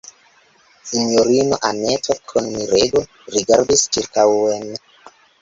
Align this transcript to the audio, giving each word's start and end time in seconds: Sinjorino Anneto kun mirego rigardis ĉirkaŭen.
Sinjorino 0.87 1.55
Anneto 1.69 2.15
kun 2.31 2.49
mirego 2.55 3.03
rigardis 3.37 3.87
ĉirkaŭen. 3.93 4.67